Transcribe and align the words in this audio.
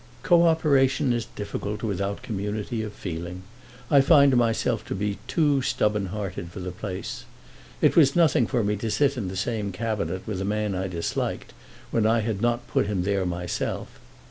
"Co 0.23 0.47
operation 0.47 1.13
is 1.13 1.25
difficult 1.35 1.83
without 1.83 2.23
community 2.23 2.81
of 2.81 2.91
feeling. 2.91 3.43
I 3.91 4.01
find 4.01 4.35
myself 4.35 4.83
to 4.85 4.95
be 4.95 5.19
too 5.27 5.61
stubborn 5.61 6.07
hearted 6.07 6.49
for 6.49 6.59
the 6.59 6.71
place. 6.71 7.25
It 7.81 7.95
was 7.95 8.15
nothing 8.15 8.47
to 8.47 8.63
me 8.63 8.77
to 8.77 8.89
sit 8.89 9.15
in 9.15 9.27
the 9.27 9.37
same 9.37 9.71
Cabinet 9.71 10.25
with 10.25 10.41
a 10.41 10.43
man 10.43 10.73
I 10.73 10.87
disliked 10.87 11.53
when 11.91 12.07
I 12.07 12.21
had 12.21 12.41
not 12.41 12.67
put 12.67 12.87
him 12.87 13.03
there 13.03 13.27
myself. 13.27 13.89